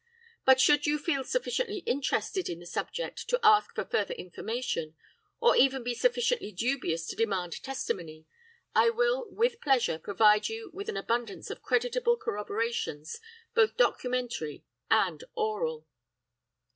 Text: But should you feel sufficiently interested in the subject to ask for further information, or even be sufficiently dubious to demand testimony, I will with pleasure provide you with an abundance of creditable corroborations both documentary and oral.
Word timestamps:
But 0.45 0.59
should 0.59 0.87
you 0.87 0.97
feel 0.97 1.23
sufficiently 1.23 1.83
interested 1.85 2.49
in 2.49 2.57
the 2.57 2.65
subject 2.65 3.29
to 3.29 3.39
ask 3.43 3.75
for 3.75 3.85
further 3.85 4.15
information, 4.15 4.95
or 5.39 5.55
even 5.55 5.83
be 5.83 5.93
sufficiently 5.93 6.51
dubious 6.51 7.05
to 7.05 7.15
demand 7.15 7.61
testimony, 7.61 8.25
I 8.73 8.89
will 8.89 9.27
with 9.29 9.61
pleasure 9.61 9.99
provide 9.99 10.49
you 10.49 10.71
with 10.73 10.89
an 10.89 10.97
abundance 10.97 11.51
of 11.51 11.61
creditable 11.61 12.17
corroborations 12.17 13.19
both 13.53 13.77
documentary 13.77 14.65
and 14.89 15.23
oral. 15.35 15.85